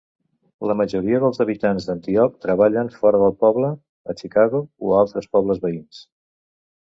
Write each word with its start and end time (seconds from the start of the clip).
La 0.69 0.75
majoria 0.77 1.17
dels 1.23 1.41
habitants 1.43 1.85
d'Antioch 1.89 2.39
treballen 2.45 2.89
fora 3.01 3.21
del 3.25 3.35
poble, 3.45 3.69
a 4.13 4.15
Chicago 4.23 4.61
o 4.87 4.95
a 4.95 5.01
altres 5.03 5.29
pobles 5.37 5.61
veïns. 5.67 6.01